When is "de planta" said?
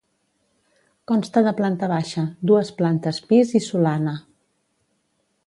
1.47-1.89